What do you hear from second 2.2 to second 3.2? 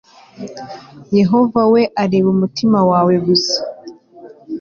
umutima wawe